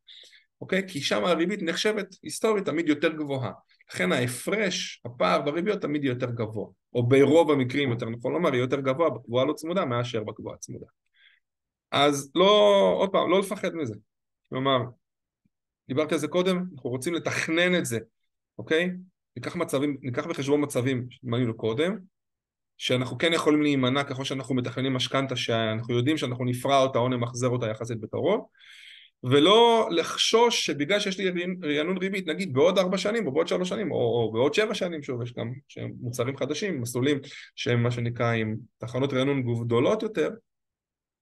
[0.60, 0.88] אוקיי?
[0.88, 3.52] כי שם הריבית נחשבת היסטורית תמיד יותר גבוהה,
[3.92, 9.10] לכן ההפרש, הפער בריביות תמיד יותר גבוה, או ברוב המקרים יותר נכון לומר, יותר גבוה
[9.10, 10.86] בקבועה לא צמודה מאשר בקבועה צמודה.
[11.90, 13.94] אז לא, עוד פעם, לא לפחד מזה,
[14.48, 14.78] כלומר,
[15.88, 17.98] דיברתי על זה קודם, אנחנו רוצים לתכנן את זה,
[18.58, 18.90] אוקיי?
[19.36, 21.98] ניקח מצבים, ניקח בחשבון מצבים שמנינו קודם,
[22.78, 27.48] שאנחנו כן יכולים להימנע ככל שאנחנו מתכננים משכנתה שאנחנו יודעים שאנחנו נפרע אותה או נמחזר
[27.48, 28.46] אותה יחסית בקרוב
[29.24, 31.30] ולא לחשוש שבגלל שיש לי
[31.62, 35.02] רענון ריבית נגיד בעוד ארבע שנים או בעוד שלוש שנים או, או בעוד שבע שנים
[35.02, 35.52] שוב יש גם
[36.00, 37.18] מוצרים חדשים מסלולים
[37.56, 40.30] שהם מה שנקרא עם תחנות רענון גדולות יותר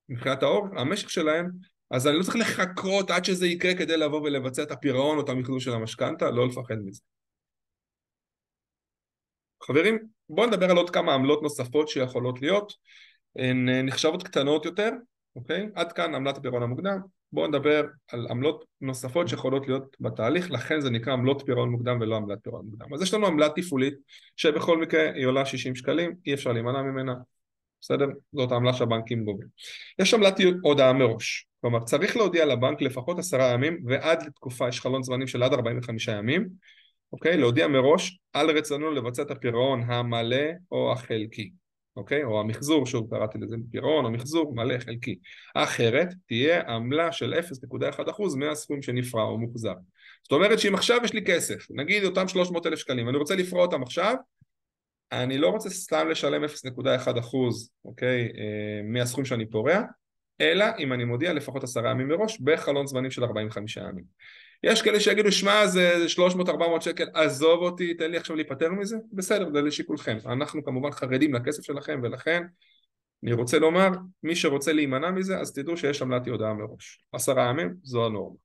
[0.09, 1.47] מבחינת האור המשך שלהם
[1.91, 5.29] אז אני לא צריך לחכות עד שזה יקרה כדי לבוא ולבצע את הפירעון או את
[5.29, 7.01] המחזור של המשכנתה לא לפחד מזה.
[9.63, 9.99] חברים,
[10.35, 12.73] בואו נדבר על עוד כמה עמלות נוספות שיכולות להיות,
[13.37, 14.91] הן אה, נחשבות קטנות יותר,
[15.37, 15.69] אוקיי?
[15.75, 16.99] עד כאן עמלת הפירעון המוקדם,
[17.33, 22.17] בואו נדבר על עמלות נוספות שיכולות להיות בתהליך, לכן זה נקרא עמלות פירעון מוקדם ולא
[22.17, 22.95] עמלת פירעון מוקדם.
[22.95, 23.95] אז יש לנו עמלה תפעולית
[24.37, 27.15] שבכל מקרה היא עולה 60 שקלים, אי אפשר להימנע ממנה,
[27.81, 28.07] בסדר?
[28.33, 29.49] זאת העמלה שהבנקים גובים.
[29.99, 35.03] יש עמלת הודעה מראש, כלומר צריך להודיע לבנק לפחות עשרה ימים ועד לתקופה, יש חלון
[35.03, 36.49] זמנים של עד 45 ימים
[37.13, 37.37] אוקיי?
[37.37, 41.53] להודיע מראש על רצונו לבצע את הפירעון המלא או החלקי,
[41.97, 42.25] אוקיי?
[42.25, 45.19] או המחזור, שוב קראתי לזה פירעון או מחזור מלא חלקי.
[45.55, 49.75] אחרת תהיה עמלה של 0.1% מהסכום שנפרע או מוחזר.
[50.23, 53.63] זאת אומרת שאם עכשיו יש לי כסף, נגיד אותם 300 אלף שקלים, אני רוצה לפרוע
[53.65, 54.15] אותם עכשיו,
[55.13, 59.83] אני לא רוצה סתם לשלם 0.1% אוקיי, אה, מהסכום שאני פורע,
[60.41, 64.05] אלא אם אני מודיע לפחות עשרה ימים מראש בחלון זמנים של 45 ימים.
[64.63, 66.07] יש כאלה שיגידו שמע זה
[66.39, 68.97] 300-400 שקל עזוב אותי תן לי עכשיו להיפטר מזה.
[69.13, 70.17] בסדר זה לשיקולכם.
[70.27, 72.43] אנחנו כמובן חרדים לכסף שלכם ולכן
[73.25, 73.89] אני רוצה לומר
[74.23, 77.05] מי שרוצה להימנע מזה אז תדעו שיש עמלת הודעה מראש.
[77.13, 78.37] עשרה ימים זו הנורמה.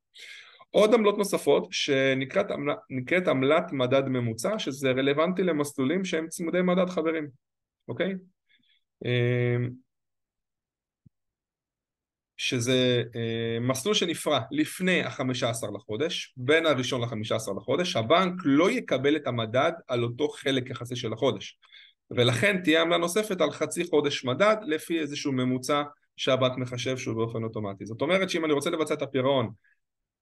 [0.72, 2.74] עוד עמלות נוספות שנקראת עמל,
[3.28, 7.28] עמלת מדד ממוצע שזה רלוונטי למסלולים שהם צמודי מדד חברים.
[7.88, 8.14] אוקיי?
[9.06, 9.70] אמ,
[12.38, 18.72] שזה אה, מסלול שנפרע לפני החמישה עשר לחודש, בין הראשון לחמישה עשר לחודש, הבנק לא
[18.72, 21.58] יקבל את המדד על אותו חלק יחסי של החודש
[22.12, 25.84] ולכן תהיה עמלה נוספת על חצי חודש מדד לפי איזשהו ממוצע
[26.18, 27.86] שהבנק מחשב שהוא באופן אוטומטי.
[27.86, 29.50] זאת אומרת שאם אני רוצה לבצע את הפירעון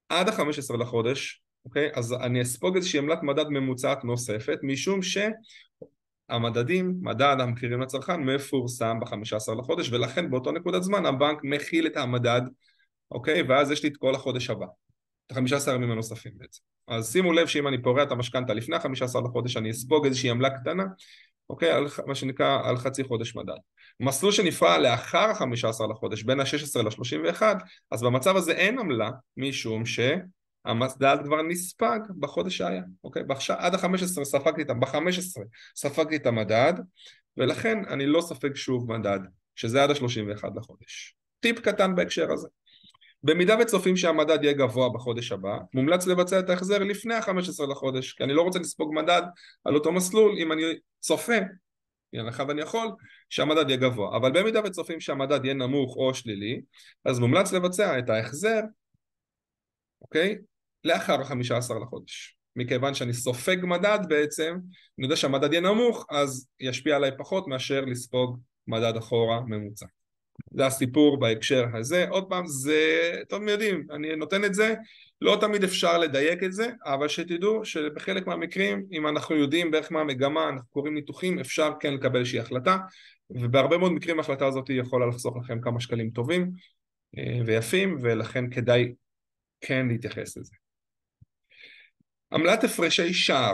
[0.09, 1.89] עד החמש עשרה לחודש, אוקיי?
[1.93, 5.17] אז אני אספוג איזושהי עמלת מדד ממוצעת נוספת משום ש...
[6.29, 12.41] המדדים, מדד המחירים לצרכן מפורסם ב-15 לחודש ולכן באותו נקודת זמן הבנק מכיל את המדד
[13.11, 13.41] אוקיי?
[13.41, 14.65] ואז יש לי את כל החודש הבא
[15.27, 19.21] את ה-15 ימים הנוספים בעצם אז שימו לב שאם אני פורע את המשכנתה לפני ה-15
[19.25, 20.83] לחודש אני אספוג איזושהי עמלה קטנה
[21.49, 21.71] אוקיי?
[21.71, 23.57] על, מה שנקרא על חצי חודש מדד.
[23.99, 27.41] מסלול שנפרע לאחר ה-15 לחודש, בין ה-16 ל-31,
[27.91, 29.85] אז במצב הזה אין עמלה, משום
[30.65, 33.23] שהמדד כבר נספג בחודש שהיה, אוקיי?
[33.23, 35.41] בעכשיו, עד ה-15 ספגתי את, ב-15
[35.75, 36.73] ספגתי את המדד,
[37.37, 39.19] ולכן אני לא ספג שוב מדד,
[39.55, 41.15] שזה עד ה-31 לחודש.
[41.39, 42.47] טיפ קטן בהקשר הזה.
[43.23, 48.23] במידה וצופים שהמדד יהיה גבוה בחודש הבא, מומלץ לבצע את ההחזר לפני ה-15 לחודש, כי
[48.23, 49.21] אני לא רוצה לספוג מדד
[49.65, 50.63] על אותו מסלול אם אני
[50.99, 51.37] צופה,
[52.13, 52.87] בהנחה ואני יכול,
[53.29, 54.17] שהמדד יהיה גבוה.
[54.17, 56.61] אבל במידה וצופים שהמדד יהיה נמוך או שלילי,
[57.05, 58.61] אז מומלץ לבצע את ההחזר,
[60.01, 60.37] אוקיי?
[60.85, 62.37] לאחר ה-15 לחודש.
[62.55, 64.55] מכיוון שאני סופג מדד בעצם,
[64.99, 69.85] אני יודע שהמדד יהיה נמוך, אז ישפיע עליי פחות מאשר לספוג מדד אחורה ממוצע.
[70.51, 72.05] זה הסיפור בהקשר הזה.
[72.09, 74.73] עוד פעם, זה, אתם יודעים, אני נותן את זה,
[75.21, 80.01] לא תמיד אפשר לדייק את זה, אבל שתדעו שבחלק מהמקרים, אם אנחנו יודעים בערך מה
[80.01, 82.77] המגמה, אנחנו קוראים ניתוחים, אפשר כן לקבל איזושהי החלטה,
[83.29, 86.51] ובהרבה מאוד מקרים ההחלטה הזאת יכולה לחסוך לכם כמה שקלים טובים
[87.17, 88.93] אה, ויפים, ולכן כדאי
[89.61, 90.64] כן להתייחס לזה.
[92.35, 93.53] עמלת הפרשי שער.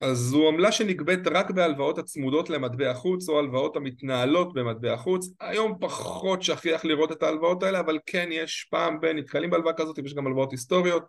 [0.00, 5.78] אז זו עמלה שנגבית רק בהלוואות הצמודות למטבע חוץ או הלוואות המתנהלות במטבע חוץ היום
[5.80, 10.14] פחות שכיח לראות את ההלוואות האלה אבל כן יש פעם בין נתקלים בהלוואה כזאת ויש
[10.14, 11.02] גם הלוואות היסטוריות.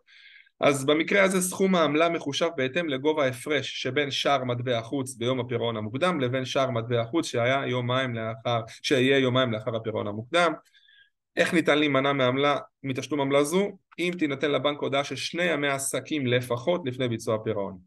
[0.59, 5.77] אז במקרה הזה סכום העמלה מחושב בהתאם לגובה ההפרש שבין שער מטבע חוץ ביום הפירעון
[5.77, 10.53] המוקדם לבין שער מטבע חוץ שהיה יומיים לאחר, שיהיה יומיים לאחר הפירעון המוקדם
[11.37, 13.77] איך ניתן להימנע מעמלה, מתשלום עמלה זו?
[13.99, 17.79] אם תינתן לבנק הודעה של שני ימי עסקים לפחות לפני ביצוע הפירעון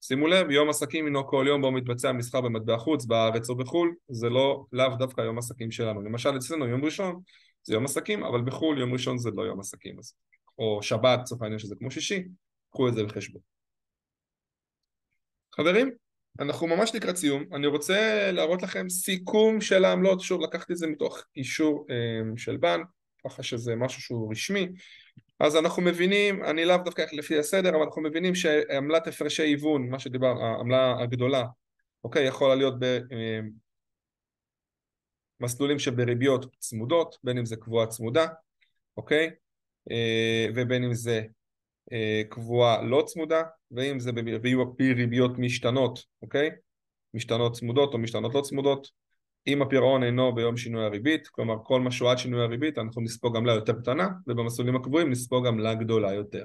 [0.00, 3.94] שימו לב, יום עסקים הינו כל יום בו מתבצע מסחר במטבע חוץ בארץ או בחו"ל,
[4.08, 6.02] זה לא לאו דווקא יום עסקים שלנו.
[6.02, 7.20] למשל אצלנו יום ראשון
[7.62, 9.98] זה יום עסקים, אבל בחו"ל יום ראשון זה לא יום עסקים.
[9.98, 10.14] אז,
[10.58, 12.24] או שבת, לצורך העניין שזה כמו שישי,
[12.70, 13.42] קחו את זה בחשבון.
[15.56, 15.90] חברים,
[16.40, 17.44] אנחנו ממש לקראת סיום.
[17.52, 20.20] אני רוצה להראות לכם סיכום של העמלות.
[20.20, 22.86] שוב, לקחתי את זה מתוך אישור אה, של בנק,
[23.24, 24.68] ככה שזה משהו שהוא רשמי.
[25.40, 29.98] אז אנחנו מבינים, אני לאו דווקא לפי הסדר, אבל אנחנו מבינים שעמלת הפרשי היוון, מה
[29.98, 31.44] שדיבר, העמלה הגדולה,
[32.04, 32.74] אוקיי, יכולה להיות
[35.40, 38.26] במסלולים אה, שבריביות צמודות, בין אם זה קבועה צמודה,
[38.96, 39.30] אוקיי,
[39.90, 41.22] אה, ובין אם זה
[42.28, 46.50] קבועה לא צמודה, ואם זה בריביות משתנות, אוקיי,
[47.14, 48.88] משתנות צמודות או משתנות לא צמודות,
[49.46, 53.36] אם הפירעון אינו ביום שינוי הריבית, כלומר כל מה שהוא עד שינוי הריבית אנחנו נספוג
[53.36, 56.44] עמלה יותר קטנה ובמסלולים הקבועים נספוג עמלה גדולה יותר.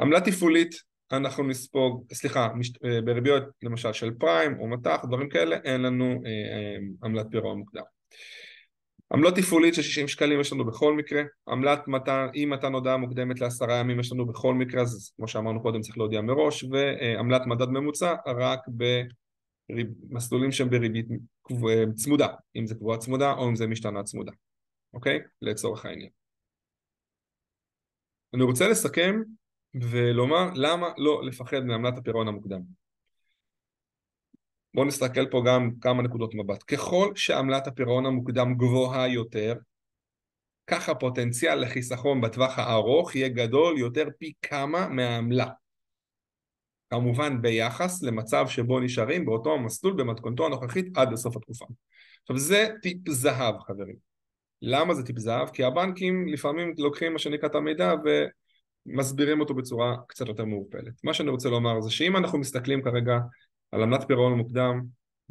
[0.00, 0.74] עמלה תפעולית
[1.12, 2.48] אנחנו נספוג, סליחה,
[2.84, 7.58] אה, בריביות למשל של פריים או מטח, דברים כאלה, אין לנו אה, אה, עמלת פירעון
[7.58, 7.82] מוקדם.
[9.14, 13.40] עמלות תפעולית של 60 שקלים יש לנו בכל מקרה, עמלת מתן, אי מתן הודעה מוקדמת
[13.40, 17.68] לעשרה ימים יש לנו בכל מקרה, אז כמו שאמרנו קודם צריך להודיע מראש, ועמלת מדד
[17.68, 19.02] ממוצע רק ב...
[19.70, 21.06] ריב, מסלולים שהם בריבית
[21.94, 24.32] צמודה, אם זה קבועה צמודה או אם זה משתנה צמודה,
[24.94, 25.20] אוקיי?
[25.42, 26.10] לצורך העניין.
[28.34, 29.22] אני רוצה לסכם
[29.74, 32.60] ולומר למה לא לפחד מעמלת הפירעון המוקדם.
[34.74, 36.62] בואו נסתכל פה גם כמה נקודות מבט.
[36.62, 39.54] ככל שעמלת הפירעון המוקדם גבוהה יותר,
[40.66, 45.48] כך הפוטנציאל לחיסכון בטווח הארוך יהיה גדול יותר פי כמה מהעמלה.
[46.90, 51.64] כמובן ביחס למצב שבו נשארים באותו המסלול במתכונתו הנוכחית עד לסוף התקופה.
[52.22, 53.96] עכשיו זה טיפ זהב חברים.
[54.62, 55.48] למה זה טיפ זהב?
[55.48, 57.92] כי הבנקים לפעמים לוקחים מה שנקרא את המידע
[58.86, 61.04] ומסבירים אותו בצורה קצת יותר מעורפלת.
[61.04, 63.18] מה שאני רוצה לומר זה שאם אנחנו מסתכלים כרגע
[63.74, 64.82] על עמלת פירעון מוקדם,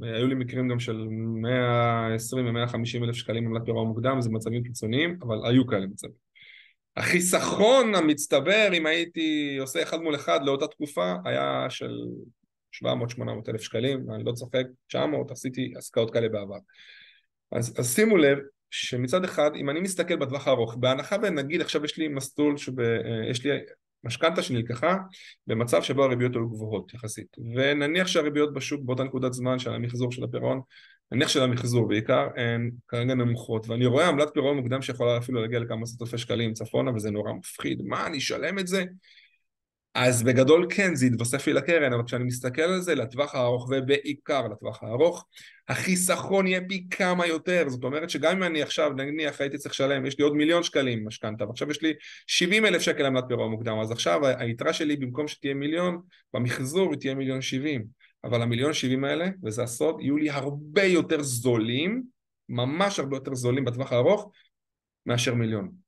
[0.01, 1.07] היו לי מקרים גם של
[1.41, 6.13] 120 ו-150 אלף שקלים עמלת פירעון מוקדם, זה מצבים קיצוניים, אבל היו כאלה מצבים.
[6.97, 11.91] החיסכון המצטבר אם הייתי עושה אחד מול אחד לאותה תקופה היה של
[12.83, 12.85] 700-800
[13.49, 16.57] אלף שקלים, אני לא צוחק, 900, עשיתי עסקאות כאלה בעבר.
[17.51, 18.37] אז, אז שימו לב
[18.71, 23.29] שמצד אחד אם אני מסתכל בטווח הארוך, בהנחה ונגיד עכשיו יש לי מסלול, שב, אה,
[23.29, 23.51] יש לי
[24.03, 24.97] משכנתה שנלקחה
[25.47, 27.37] במצב שבו הריביות היו גבוהות יחסית.
[27.55, 30.61] ונניח שהריביות בשוק באותה נקודת זמן של המחזור של הפירעון
[31.11, 33.69] נניח של המחזור בעיקר הן כרגע נמוכות.
[33.69, 37.33] ואני רואה עמלת פירעון מוקדם שיכולה אפילו להגיע לכמה עשרות אלפי שקלים צפונה וזה נורא
[37.33, 37.81] מפחיד.
[37.85, 38.83] מה אני אשלם את זה?
[39.95, 44.47] אז בגדול כן זה יתווסף לי לקרן אבל כשאני מסתכל על זה לטווח הארוך ובעיקר
[44.47, 45.25] לטווח הארוך
[45.69, 47.69] החיסכון יהיה פי כמה יותר.
[47.69, 51.07] זאת אומרת שגם אם אני עכשיו נניח הייתי צריך לשלם יש לי עוד מיליון שקלים
[51.07, 51.93] משכנתה ועכשיו יש לי
[52.27, 56.01] 70 אלף שקל עמלת פירעון מוקדם אז עכשיו היתרה שלי במקום שתהיה מיליון
[56.33, 57.85] במחזור היא תהיה מיליון 70
[58.23, 62.03] אבל המיליון 70 האלה וזה הסוד יהיו לי הרבה יותר זולים
[62.49, 64.31] ממש הרבה יותר זולים בטווח הארוך
[65.05, 65.82] מאשר מיליון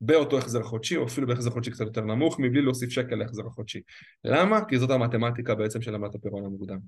[0.00, 3.80] באותו החזר חודשי או אפילו בהחזר חודשי קצת יותר נמוך מבלי להוסיף שקל להחזר החודשי.
[4.24, 4.64] למה?
[4.64, 6.78] כי זאת המתמטיקה בעצם של עמלת הפירעון המוקדם.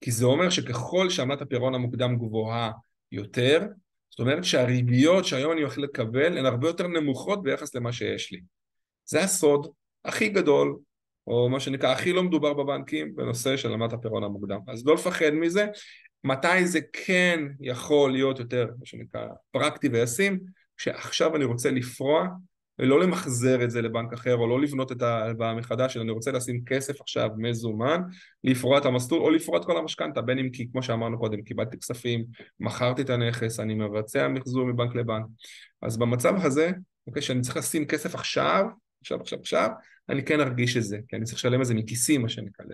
[0.00, 2.70] כי זה אומר שככל שעמלת הפירעון המוקדם גבוהה
[3.12, 3.66] יותר,
[4.10, 8.40] זאת אומרת שהריביות שהיום אני הולך לקבל הן הרבה יותר נמוכות ביחס למה שיש לי.
[9.04, 9.72] זה הסוד
[10.04, 10.78] הכי גדול,
[11.26, 14.58] או מה שנקרא הכי לא מדובר בבנקים בנושא של עמלת הפירעון המוקדם.
[14.68, 15.66] אז לא לפחד מזה,
[16.24, 20.40] מתי זה כן יכול להיות יותר, מה שנקרא, פרקטי וישים,
[20.78, 22.28] כשעכשיו אני רוצה לפרוע
[22.78, 26.32] ולא למחזר את זה לבנק אחר או לא לבנות את ההלוואה מחדש, אלא אני רוצה
[26.32, 28.00] לשים כסף עכשיו מזומן,
[28.44, 31.78] לפרוע את המסלול או לפרוע את כל המשכנתה, בין אם כי כמו שאמרנו קודם, קיבלתי
[31.78, 32.24] כספים,
[32.60, 35.26] מכרתי את הנכס, אני מבצע מחזור מבנק לבנק.
[35.82, 36.70] אז במצב הזה,
[37.06, 38.64] אוקיי, שאני צריך לשים כסף עכשיו,
[39.00, 39.68] עכשיו, עכשיו, עכשיו,
[40.08, 42.64] אני כן ארגיש את זה, כי אני צריך לשלם את זה מכיסי, מה שנקרא,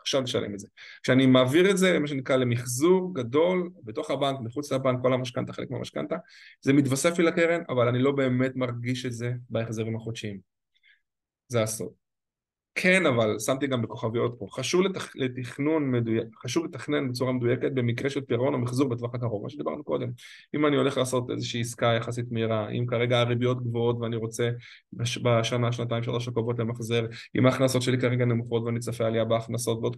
[0.00, 0.68] עכשיו לשלם את זה.
[1.02, 5.70] כשאני מעביר את זה, מה שנקרא, למחזור גדול, בתוך הבנק, מחוץ לבנק, כל המשכנתה, חלק
[5.70, 6.16] מהמשכנתה,
[6.60, 10.40] זה מתווסף לי לקרן, אבל אני לא באמת מרגיש את זה בהחזרים החודשיים.
[11.48, 12.01] זה הסוד.
[12.74, 15.16] כן, אבל שמתי גם בכוכביות פה, חשוב לתכ...
[15.16, 19.84] לתכנון מדויק, חשוב לתכנן בצורה מדויקת במקרה של פירעון או מחזור בטווח הקרוב, מה שדיברנו
[19.84, 20.08] קודם.
[20.54, 24.50] אם אני הולך לעשות איזושהי עסקה יחסית מהירה, אם כרגע הריביות גבוהות ואני רוצה
[24.92, 25.18] בש...
[25.18, 27.06] בשנה, שנתיים, שלוש הקרובות למחזר,
[27.38, 29.96] אם ההכנסות שלי כרגע נמוכות ואני צופה עלייה בהכנסות ועוד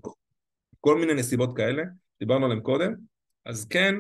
[0.81, 1.83] כל מיני נסיבות כאלה,
[2.21, 2.95] דיברנו עליהן קודם,
[3.47, 3.95] אז כן,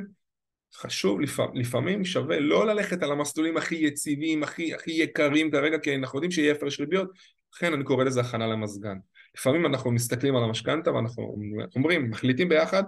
[0.75, 1.19] חשוב,
[1.55, 6.31] לפעמים שווה לא ללכת על המסלולים הכי יציבים, הכי, הכי יקרים כרגע, כי אנחנו יודעים
[6.31, 7.09] שיהיה הפרש ריביות,
[7.55, 8.97] לכן אני קורא לזה הכנה למזגן.
[9.37, 11.37] לפעמים אנחנו מסתכלים על המשכנתה ואנחנו
[11.77, 12.83] אומרים, מחליטים ביחד,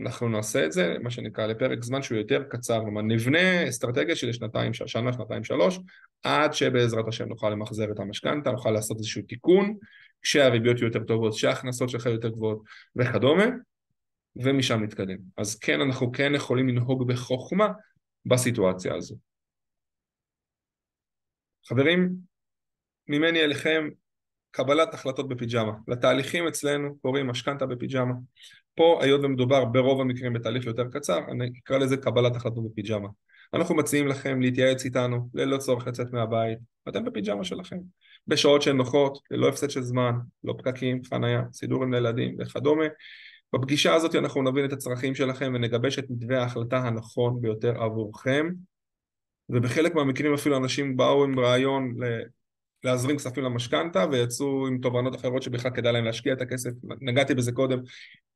[0.00, 4.32] אנחנו נעשה את זה, מה שנקרא, לפרק זמן שהוא יותר קצר, כלומר נבנה אסטרטגיה של
[4.32, 5.78] שנתיים, שנה, שנתיים, שלוש,
[6.22, 9.76] עד שבעזרת השם נוכל למחזר את המשכנתה, נוכל לעשות איזשהו תיקון,
[10.22, 12.62] כשהריביות יהיו יותר טובות, כשההכנסות שלך יותר גבוהות
[12.96, 13.44] וכדומה,
[14.36, 15.18] ומשם נתקדם.
[15.36, 17.68] אז כן, אנחנו כן יכולים לנהוג בחוכמה
[18.26, 19.16] בסיטואציה הזו.
[21.66, 22.29] חברים,
[23.10, 23.88] ממני אליכם
[24.50, 25.72] קבלת החלטות בפיג'מה.
[25.88, 28.14] לתהליכים אצלנו קוראים משכנתה בפיג'מה.
[28.74, 33.08] פה, היות ומדובר ברוב המקרים בתהליך יותר קצר, אני אקרא לזה קבלת החלטות בפיג'מה.
[33.54, 37.76] אנחנו מציעים לכם להתייעץ איתנו ללא צורך לצאת מהבית, ואתם בפיג'מה שלכם.
[38.26, 40.12] בשעות שהן נוחות, ללא הפסד של זמן,
[40.44, 42.84] לא פקקים, חניה, סידור עם ילדים וכדומה.
[43.52, 48.48] בפגישה הזאת אנחנו נבין את הצרכים שלכם ונגבש את מתווה ההחלטה הנכון ביותר עבורכם
[49.48, 51.94] ובחלק מהמקרים אפילו אנשים באו עם רעיון
[52.84, 57.52] להזרים כספים למשכנתה ויצאו עם תובנות אחרות שבכלל כדאי להם להשקיע את הכסף, נגעתי בזה
[57.52, 57.78] קודם,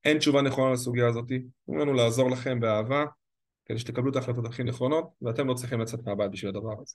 [0.04, 1.24] אין תשובה נכונה לסוגיה הזאת,
[1.68, 3.04] אומרים לנו לעזור לכם באהבה
[3.64, 6.94] כדי שתקבלו את ההחלטות הכי נכונות ואתם לא צריכים לצאת מהבית בשביל הדבר הזה.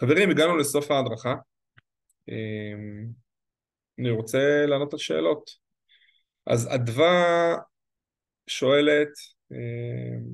[0.00, 1.34] חברים, הגענו לסוף ההדרכה,
[2.28, 3.06] אמ,
[3.98, 5.50] אני רוצה לענות על שאלות.
[6.46, 7.56] אז אדווה
[8.46, 9.08] שואלת,
[9.52, 10.24] אמ,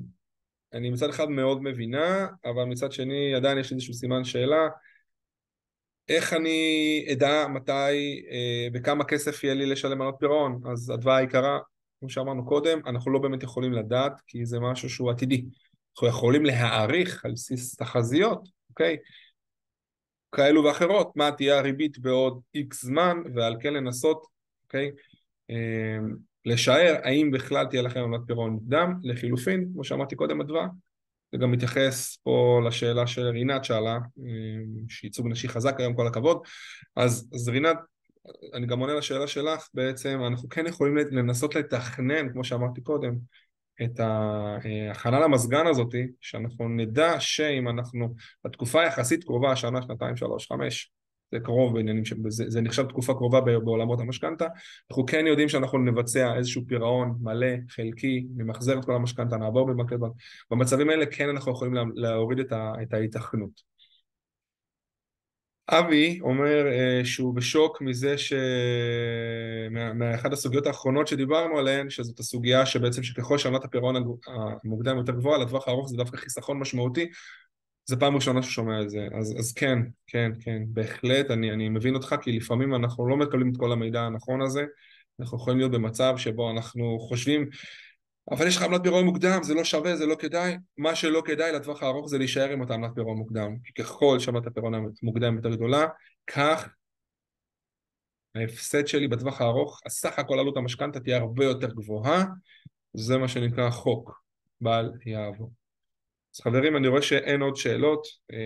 [0.73, 4.67] אני מצד אחד מאוד מבינה, אבל מצד שני עדיין יש איזשהו סימן שאלה
[6.09, 10.61] איך אני אדע מתי אה, וכמה כסף יהיה לי לשלם עלות פירעון?
[10.71, 11.59] אז הדבר העיקרה,
[11.99, 15.45] כמו שאמרנו קודם, אנחנו לא באמת יכולים לדעת כי זה משהו שהוא עתידי.
[15.95, 18.97] אנחנו יכולים להעריך על בסיס תחזיות, אוקיי?
[20.31, 24.25] כאלו ואחרות, מה תהיה הריבית בעוד איקס זמן ועל כן לנסות,
[24.63, 24.91] אוקיי?
[25.49, 25.97] אה,
[26.45, 30.67] לשער האם בכלל תהיה לכם עמלת פירעון מוקדם, לחילופין, כמו שאמרתי קודם, אדווה,
[31.31, 33.97] זה גם מתייחס פה לשאלה שרינת שאלה,
[34.89, 36.37] שייצוג נשי חזק היום, כל הכבוד.
[36.95, 37.77] אז, אז רינת,
[38.53, 43.15] אני גם עונה לשאלה שלך, בעצם אנחנו כן יכולים לנסות לתכנן, כמו שאמרתי קודם,
[43.83, 50.91] את ההכנה למזגן הזאת, שאנחנו נדע שאם אנחנו בתקופה יחסית קרובה, שנה, שנתיים, שלוש, חמש,
[51.31, 54.47] זה קרוב בעניינים, זה, זה נחשב תקופה קרובה בעולמות המשכנתה,
[54.91, 59.91] אנחנו כן יודעים שאנחנו נבצע איזשהו פירעון מלא, חלקי, נמחזר את כל המשכנתה, נעבור לבנק,
[60.51, 63.75] במצבים האלה כן אנחנו יכולים להוריד את, ה, את ההיתכנות.
[65.69, 68.33] אבי אומר uh, שהוא בשוק מזה ש...
[69.95, 73.95] מאחד הסוגיות האחרונות שדיברנו עליהן, שזאת הסוגיה שבעצם שככל שעמלת הפירעון
[74.27, 77.09] המוקדם יותר גבוהה, לטווח הארוך זה דווקא חיסכון משמעותי,
[77.85, 81.95] זה פעם ראשונה ששומע את זה, אז, אז כן, כן, כן, בהחלט, אני, אני מבין
[81.95, 84.65] אותך, כי לפעמים אנחנו לא מקבלים את כל המידע הנכון הזה,
[85.19, 87.49] אנחנו יכולים להיות במצב שבו אנחנו חושבים,
[88.31, 91.51] אבל יש לך עמלת פירעון מוקדם, זה לא שווה, זה לא כדאי, מה שלא כדאי
[91.51, 95.49] לטווח הארוך זה להישאר עם אותה עמלת פירעון מוקדם, כי ככל שעמלת הפירעון המוקדם יותר
[95.49, 95.87] גדולה,
[96.27, 96.69] כך
[98.35, 102.25] ההפסד שלי בטווח הארוך, הסך הכל עלות המשכנתה תהיה הרבה יותר גבוהה,
[102.93, 104.21] זה מה שנקרא חוק,
[104.61, 105.64] בל יעבור.
[106.35, 108.37] אז חברים, אני רואה שאין עוד שאלות אה,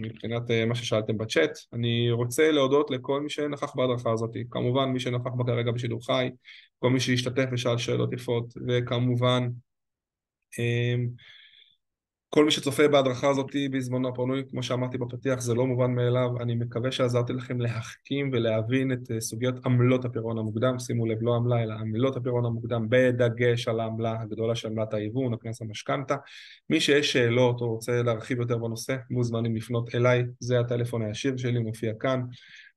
[0.00, 1.50] מבחינת אה, מה ששאלתם בצ'אט.
[1.72, 6.30] אני רוצה להודות לכל מי שנכח בהדרכה הזאת, כמובן מי שנכח בה כרגע בשידור חי,
[6.78, 9.48] כל מי שהשתתף ושאל שאלות יפות, וכמובן
[10.58, 10.94] אה,
[12.34, 16.54] כל מי שצופה בהדרכה הזאת בזמנו הפנוי, כמו שאמרתי בפתיח, זה לא מובן מאליו, אני
[16.54, 21.62] מקווה שעזרתי לכם להחכים ולהבין את אה, סוגיות עמלות הפירעון המוקדם, שימו לב, לא עמלה,
[21.62, 26.16] אלא עמלות הפירעון המוקדם, בדגש על העמלה הגדולה של עמלת ההיוון, הקנס המשכנתה.
[26.70, 31.58] מי שיש שאלות או רוצה להרחיב יותר בנושא, מוזמנים לפנות אליי, זה הטלפון הישיר שלי,
[31.58, 32.20] מופיע כאן.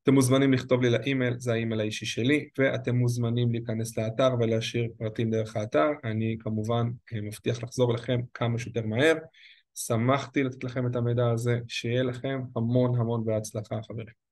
[0.07, 5.31] אתם מוזמנים לכתוב לי לאימייל, זה האימייל האישי שלי, ואתם מוזמנים להיכנס לאתר ולהשאיר פרטים
[5.31, 5.87] דרך האתר.
[6.03, 9.15] אני כמובן אה, מבטיח לחזור אליכם כמה שיותר מהר.
[9.75, 14.26] שמחתי לתת לכם את המידע הזה, שיהיה לכם המון המון בהצלחה חברים.